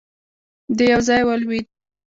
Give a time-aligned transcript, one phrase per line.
[0.77, 1.65] دی يو ځای ولوېد.